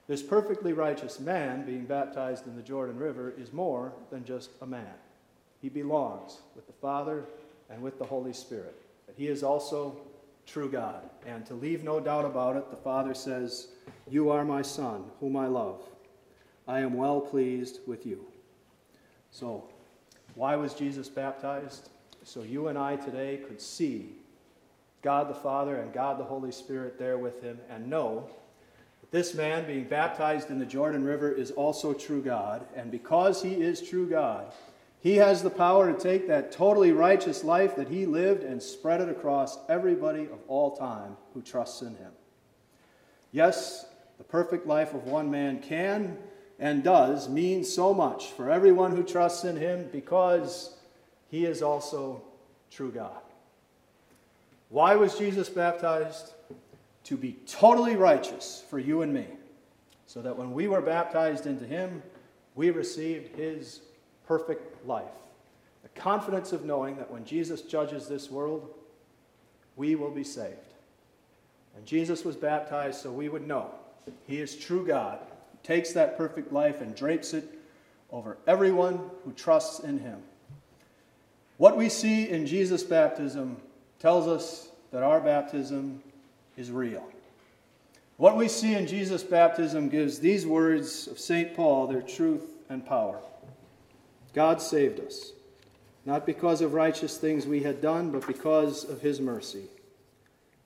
this 0.09 0.23
perfectly 0.23 0.73
righteous 0.73 1.21
man 1.21 1.65
being 1.65 1.85
baptized 1.85 2.47
in 2.47 2.57
the 2.57 2.63
Jordan 2.63 2.99
River, 2.99 3.35
is 3.39 3.53
more 3.53 3.93
than 4.11 4.25
just 4.25 4.51
a 4.63 4.67
man. 4.67 4.95
He 5.61 5.69
belongs 5.69 6.39
with 6.57 6.67
the 6.67 6.73
Father 6.73 7.25
and 7.71 7.83
with 7.83 7.99
the 7.99 8.05
Holy 8.05 8.33
Spirit. 8.33 8.75
That 9.07 9.17
he 9.17 9.29
is 9.29 9.43
also 9.43 10.01
true 10.47 10.71
God. 10.71 11.09
And 11.27 11.45
to 11.47 11.55
leave 11.55 11.85
no 11.85 12.01
doubt 12.01 12.25
about 12.25 12.57
it, 12.57 12.71
the 12.71 12.77
Father 12.77 13.13
says, 13.13 13.69
You 14.09 14.31
are 14.31 14.45
my 14.45 14.63
Son, 14.63 15.05
whom 15.21 15.37
I 15.37 15.47
love. 15.47 15.83
I 16.67 16.81
am 16.81 16.95
well 16.95 17.21
pleased 17.21 17.81
with 17.87 18.07
you. 18.07 18.25
So, 19.31 19.69
why 20.35 20.57
was 20.57 20.73
Jesus 20.75 21.09
baptized? 21.09 21.91
So 22.25 22.43
you 22.43 22.69
and 22.69 22.79
I 22.79 22.97
today 22.97 23.41
could 23.49 23.61
see 23.61 24.11
God 25.03 25.29
the 25.29 25.35
Father 25.35 25.81
and 25.81 25.93
God 25.93 26.19
the 26.19 26.25
Holy 26.25 26.53
Spirit 26.53 26.99
there 26.99 27.19
with 27.19 27.43
him 27.43 27.59
and 27.71 27.89
know 27.89 28.29
this 29.11 29.35
man 29.35 29.67
being 29.67 29.85
baptized 29.85 30.51
in 30.51 30.59
the 30.59 30.67
Jordan 30.67 31.05
River 31.05 31.31
is 31.33 31.51
also 31.51 31.93
true 31.95 32.23
God. 32.23 32.67
And 32.77 32.91
because 32.91 33.43
he 33.43 33.55
is 33.55 33.81
true 33.81 34.09
God, 34.09 34.53
he 35.01 35.17
has 35.17 35.43
the 35.43 35.51
power 35.51 35.93
to 35.93 35.99
take 35.99 36.27
that 36.29 36.53
totally 36.53 36.93
righteous 36.93 37.45
life 37.45 37.77
that 37.77 37.89
he 37.89 38.05
lived 38.05 38.43
and 38.43 38.63
spread 38.63 39.01
it 39.01 39.09
across 39.09 39.59
everybody 39.69 40.25
of 40.25 40.39
all 40.49 40.77
time 40.77 41.17
who 41.33 41.41
trusts 41.41 41.83
in 41.83 41.95
him. 41.97 42.11
Yes, 43.33 43.87
the 44.19 44.25
perfect 44.25 44.67
life 44.67 44.95
of 44.95 45.05
one 45.05 45.31
man 45.31 45.61
can 45.61 46.19
and 46.59 46.83
does 46.83 47.29
mean 47.29 47.65
so 47.65 47.95
much 47.95 48.33
for 48.33 48.51
everyone 48.51 48.95
who 48.95 49.05
trusts 49.05 49.45
in 49.45 49.57
him 49.57 49.89
because 49.93 50.77
he 51.29 51.47
is 51.47 51.63
also 51.63 52.23
true 52.71 52.91
God. 52.91 53.23
Why 54.69 54.97
was 54.97 55.17
Jesus 55.17 55.49
baptized? 55.49 56.33
To 57.09 57.17
be 57.17 57.39
totally 57.47 57.97
righteous 57.97 58.63
for 58.69 58.79
you 58.79 59.01
and 59.01 59.15
me, 59.15 59.25
so 60.07 60.21
that 60.21 60.37
when 60.37 60.53
we 60.53 60.69
were 60.69 60.83
baptized 60.83 61.47
into 61.47 61.65
him, 61.65 62.03
we 62.55 62.69
received 62.69 63.35
his 63.35 63.81
perfect 64.27 64.87
life. 64.87 65.05
The 65.83 65.89
confidence 66.01 66.53
of 66.53 66.67
knowing 66.67 66.97
that 66.97 67.11
when 67.11 67.25
Jesus 67.25 67.63
judges 67.63 68.09
this 68.09 68.31
world, 68.31 68.69
we 69.75 69.95
will 69.95 70.11
be 70.11 70.23
saved. 70.23 70.57
And 71.79 71.87
Jesus 71.87 72.27
was 72.27 72.37
baptized 72.37 73.01
so 73.01 73.11
we 73.11 73.31
would 73.31 73.47
know 73.47 73.71
he 74.27 74.39
is 74.39 74.55
true 74.55 74.87
God, 74.87 75.19
who 75.53 75.59
takes 75.63 75.95
that 75.95 76.19
perfect 76.19 76.53
life 76.53 76.83
and 76.83 76.95
drapes 76.95 77.33
it 77.33 77.49
over 78.11 78.37
everyone 78.47 79.01
who 79.25 79.33
trusts 79.33 79.81
in 79.81 79.99
him. 79.99 80.21
What 81.57 81.79
we 81.79 81.89
see 81.89 82.29
in 82.29 82.45
Jesus' 82.45 82.83
baptism 82.83 83.57
tells 83.99 84.29
us 84.29 84.69
that 84.93 85.03
our 85.03 85.21
baptism 85.21 86.03
is 86.59 86.71
real. 86.71 87.07
What 88.17 88.37
we 88.37 88.49
see 88.49 88.75
in 88.75 88.87
Jesus' 88.87 89.23
baptism 89.23 89.89
gives 89.89 90.19
these 90.19 90.45
words 90.45 91.07
of 91.07 91.19
St. 91.19 91.55
Paul 91.55 91.87
their 91.87 92.03
truth 92.03 92.51
and 92.69 92.85
power. 92.85 93.21
God 94.35 94.61
saved 94.61 94.99
us, 95.01 95.33
not 96.05 96.27
because 96.27 96.61
of 96.61 96.75
righteous 96.75 97.17
things 97.17 97.47
we 97.47 97.63
had 97.63 97.81
done, 97.81 98.11
but 98.11 98.27
because 98.27 98.85
of 98.85 99.01
his 99.01 99.21
mercy. 99.21 99.65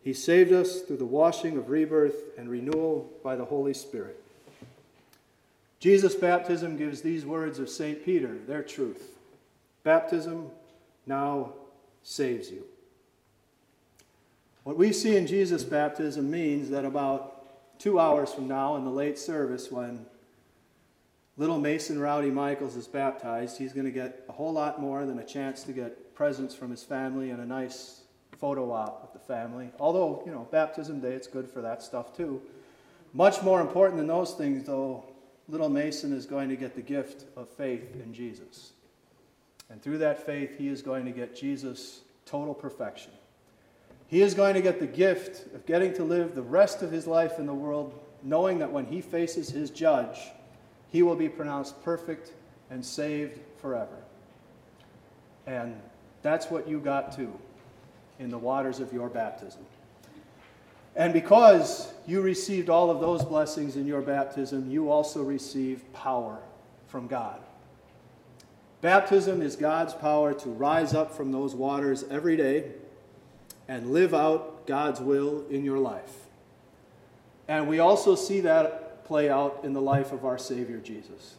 He 0.02 0.14
saved 0.14 0.52
us 0.52 0.80
through 0.80 0.96
the 0.96 1.04
washing 1.04 1.56
of 1.58 1.68
rebirth 1.68 2.36
and 2.38 2.48
renewal 2.48 3.10
by 3.22 3.36
the 3.36 3.44
Holy 3.44 3.74
Spirit. 3.74 4.18
Jesus' 5.78 6.14
baptism 6.14 6.76
gives 6.76 7.02
these 7.02 7.26
words 7.26 7.58
of 7.58 7.68
St. 7.68 8.04
Peter 8.04 8.38
their 8.46 8.62
truth. 8.62 9.18
Baptism 9.84 10.48
now 11.06 11.52
saves 12.02 12.50
you. 12.50 12.64
What 14.64 14.76
we 14.76 14.92
see 14.92 15.16
in 15.16 15.26
Jesus' 15.26 15.64
baptism 15.64 16.30
means 16.30 16.70
that 16.70 16.84
about 16.84 17.78
two 17.80 17.98
hours 17.98 18.32
from 18.32 18.46
now 18.46 18.76
in 18.76 18.84
the 18.84 18.90
late 18.90 19.18
service, 19.18 19.72
when 19.72 20.06
little 21.36 21.58
Mason 21.58 21.98
Rowdy 21.98 22.30
Michaels 22.30 22.76
is 22.76 22.86
baptized, 22.86 23.58
he's 23.58 23.72
going 23.72 23.86
to 23.86 23.92
get 23.92 24.24
a 24.28 24.32
whole 24.32 24.52
lot 24.52 24.80
more 24.80 25.04
than 25.04 25.18
a 25.18 25.24
chance 25.24 25.64
to 25.64 25.72
get 25.72 26.14
presents 26.14 26.54
from 26.54 26.70
his 26.70 26.84
family 26.84 27.30
and 27.30 27.40
a 27.40 27.46
nice 27.46 28.02
photo 28.38 28.70
op 28.70 29.02
with 29.02 29.12
the 29.12 29.26
family. 29.26 29.70
Although, 29.80 30.22
you 30.24 30.30
know, 30.30 30.46
baptism 30.52 31.00
day, 31.00 31.12
it's 31.12 31.26
good 31.26 31.48
for 31.48 31.60
that 31.62 31.82
stuff 31.82 32.16
too. 32.16 32.40
Much 33.12 33.42
more 33.42 33.60
important 33.60 33.98
than 33.98 34.06
those 34.06 34.34
things, 34.34 34.64
though, 34.64 35.04
little 35.48 35.68
Mason 35.68 36.12
is 36.12 36.24
going 36.24 36.48
to 36.48 36.56
get 36.56 36.76
the 36.76 36.82
gift 36.82 37.24
of 37.36 37.48
faith 37.48 37.96
in 38.02 38.14
Jesus. 38.14 38.72
And 39.70 39.82
through 39.82 39.98
that 39.98 40.24
faith, 40.24 40.56
he 40.56 40.68
is 40.68 40.82
going 40.82 41.04
to 41.04 41.10
get 41.10 41.34
Jesus' 41.34 42.02
total 42.26 42.54
perfection. 42.54 43.12
He 44.12 44.20
is 44.20 44.34
going 44.34 44.52
to 44.52 44.60
get 44.60 44.78
the 44.78 44.86
gift 44.86 45.54
of 45.54 45.64
getting 45.64 45.94
to 45.94 46.04
live 46.04 46.34
the 46.34 46.42
rest 46.42 46.82
of 46.82 46.92
his 46.92 47.06
life 47.06 47.38
in 47.38 47.46
the 47.46 47.54
world, 47.54 47.98
knowing 48.22 48.58
that 48.58 48.70
when 48.70 48.84
he 48.84 49.00
faces 49.00 49.48
his 49.48 49.70
judge, 49.70 50.18
he 50.90 51.02
will 51.02 51.16
be 51.16 51.30
pronounced 51.30 51.82
perfect 51.82 52.32
and 52.68 52.84
saved 52.84 53.40
forever. 53.62 53.96
And 55.46 55.80
that's 56.20 56.50
what 56.50 56.68
you 56.68 56.78
got 56.78 57.16
too 57.16 57.32
in 58.18 58.28
the 58.28 58.36
waters 58.36 58.80
of 58.80 58.92
your 58.92 59.08
baptism. 59.08 59.64
And 60.94 61.14
because 61.14 61.90
you 62.06 62.20
received 62.20 62.68
all 62.68 62.90
of 62.90 63.00
those 63.00 63.24
blessings 63.24 63.76
in 63.76 63.86
your 63.86 64.02
baptism, 64.02 64.70
you 64.70 64.90
also 64.90 65.22
receive 65.22 65.90
power 65.94 66.38
from 66.86 67.06
God. 67.06 67.40
Baptism 68.82 69.40
is 69.40 69.56
God's 69.56 69.94
power 69.94 70.34
to 70.34 70.50
rise 70.50 70.92
up 70.92 71.16
from 71.16 71.32
those 71.32 71.54
waters 71.54 72.04
every 72.10 72.36
day 72.36 72.72
and 73.72 73.90
live 73.90 74.12
out 74.12 74.66
God's 74.66 75.00
will 75.00 75.46
in 75.48 75.64
your 75.64 75.78
life. 75.78 76.12
And 77.48 77.66
we 77.66 77.78
also 77.78 78.14
see 78.14 78.40
that 78.40 79.06
play 79.06 79.30
out 79.30 79.60
in 79.64 79.72
the 79.72 79.80
life 79.80 80.12
of 80.12 80.26
our 80.26 80.36
Savior 80.36 80.76
Jesus. 80.76 81.36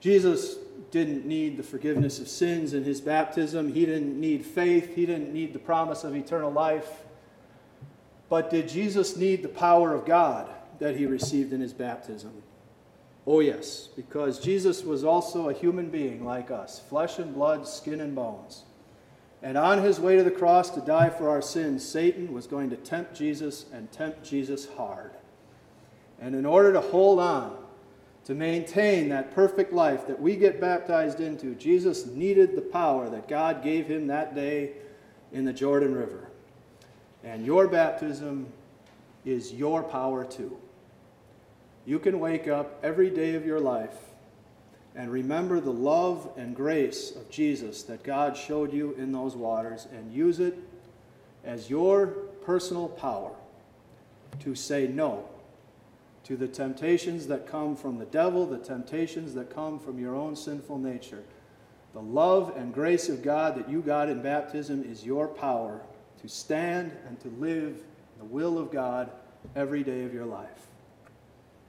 Jesus 0.00 0.56
didn't 0.90 1.24
need 1.24 1.56
the 1.56 1.62
forgiveness 1.62 2.20
of 2.20 2.28
sins 2.28 2.74
in 2.74 2.84
his 2.84 3.00
baptism, 3.00 3.72
he 3.72 3.86
didn't 3.86 4.20
need 4.20 4.44
faith, 4.44 4.94
he 4.94 5.06
didn't 5.06 5.32
need 5.32 5.54
the 5.54 5.58
promise 5.58 6.04
of 6.04 6.14
eternal 6.14 6.52
life. 6.52 7.02
But 8.28 8.50
did 8.50 8.68
Jesus 8.68 9.16
need 9.16 9.42
the 9.42 9.48
power 9.48 9.94
of 9.94 10.04
God 10.04 10.50
that 10.80 10.96
he 10.96 11.06
received 11.06 11.54
in 11.54 11.62
his 11.62 11.72
baptism? 11.72 12.42
Oh, 13.26 13.40
yes, 13.40 13.88
because 13.96 14.38
Jesus 14.38 14.84
was 14.84 15.02
also 15.02 15.48
a 15.48 15.54
human 15.54 15.88
being 15.88 16.26
like 16.26 16.50
us 16.50 16.78
flesh 16.78 17.18
and 17.18 17.34
blood, 17.34 17.66
skin 17.66 18.02
and 18.02 18.14
bones. 18.14 18.64
And 19.42 19.56
on 19.56 19.82
his 19.82 20.00
way 20.00 20.16
to 20.16 20.24
the 20.24 20.30
cross 20.30 20.70
to 20.70 20.80
die 20.80 21.10
for 21.10 21.28
our 21.28 21.42
sins, 21.42 21.86
Satan 21.86 22.32
was 22.32 22.46
going 22.46 22.70
to 22.70 22.76
tempt 22.76 23.14
Jesus 23.14 23.66
and 23.72 23.90
tempt 23.92 24.24
Jesus 24.24 24.68
hard. 24.76 25.12
And 26.20 26.34
in 26.34 26.44
order 26.44 26.72
to 26.72 26.80
hold 26.80 27.20
on, 27.20 27.56
to 28.24 28.34
maintain 28.34 29.08
that 29.08 29.34
perfect 29.34 29.72
life 29.72 30.06
that 30.06 30.20
we 30.20 30.36
get 30.36 30.60
baptized 30.60 31.20
into, 31.20 31.54
Jesus 31.54 32.06
needed 32.06 32.56
the 32.56 32.60
power 32.60 33.08
that 33.08 33.28
God 33.28 33.62
gave 33.62 33.86
him 33.86 34.08
that 34.08 34.34
day 34.34 34.72
in 35.32 35.44
the 35.44 35.52
Jordan 35.52 35.94
River. 35.94 36.28
And 37.24 37.46
your 37.46 37.68
baptism 37.68 38.52
is 39.24 39.52
your 39.52 39.82
power 39.82 40.24
too. 40.24 40.58
You 41.86 41.98
can 41.98 42.20
wake 42.20 42.48
up 42.48 42.78
every 42.82 43.08
day 43.08 43.34
of 43.34 43.46
your 43.46 43.60
life 43.60 43.96
and 44.98 45.12
remember 45.12 45.60
the 45.60 45.72
love 45.72 46.28
and 46.36 46.56
grace 46.56 47.12
of 47.14 47.30
Jesus 47.30 47.84
that 47.84 48.02
God 48.02 48.36
showed 48.36 48.72
you 48.72 48.94
in 48.98 49.12
those 49.12 49.36
waters 49.36 49.86
and 49.92 50.12
use 50.12 50.40
it 50.40 50.58
as 51.44 51.70
your 51.70 52.08
personal 52.44 52.88
power 52.88 53.30
to 54.40 54.56
say 54.56 54.88
no 54.88 55.24
to 56.24 56.36
the 56.36 56.48
temptations 56.48 57.28
that 57.28 57.46
come 57.46 57.76
from 57.76 57.98
the 57.98 58.06
devil, 58.06 58.44
the 58.44 58.58
temptations 58.58 59.34
that 59.34 59.54
come 59.54 59.78
from 59.78 60.00
your 60.00 60.16
own 60.16 60.34
sinful 60.34 60.78
nature. 60.78 61.22
The 61.94 62.02
love 62.02 62.54
and 62.56 62.74
grace 62.74 63.08
of 63.08 63.22
God 63.22 63.54
that 63.54 63.70
you 63.70 63.80
got 63.80 64.08
in 64.08 64.20
baptism 64.20 64.82
is 64.82 65.06
your 65.06 65.28
power 65.28 65.80
to 66.20 66.28
stand 66.28 66.90
and 67.06 67.20
to 67.20 67.28
live 67.38 67.84
the 68.18 68.24
will 68.24 68.58
of 68.58 68.72
God 68.72 69.12
every 69.54 69.84
day 69.84 70.02
of 70.02 70.12
your 70.12 70.26
life. 70.26 70.66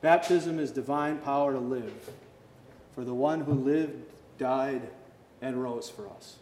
Baptism 0.01 0.57
is 0.57 0.71
divine 0.71 1.19
power 1.19 1.53
to 1.53 1.59
live 1.59 2.09
for 2.99 3.05
the 3.05 3.13
one 3.13 3.39
who 3.39 3.53
lived, 3.53 3.95
died, 4.37 4.81
and 5.41 5.63
rose 5.63 5.89
for 5.89 6.05
us. 6.09 6.35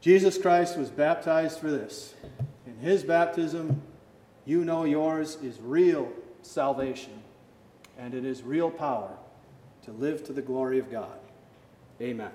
Jesus 0.00 0.38
Christ 0.38 0.78
was 0.78 0.88
baptized 0.88 1.58
for 1.58 1.68
this. 1.68 2.14
In 2.64 2.76
his 2.76 3.02
baptism, 3.02 3.82
you 4.44 4.64
know 4.64 4.84
yours 4.84 5.36
is 5.42 5.58
real 5.60 6.12
salvation, 6.42 7.24
and 7.98 8.14
it 8.14 8.24
is 8.24 8.44
real 8.44 8.70
power 8.70 9.10
to 9.84 9.90
live 9.90 10.22
to 10.26 10.32
the 10.32 10.42
glory 10.42 10.78
of 10.78 10.92
God. 10.92 11.18
Amen. 12.00 12.30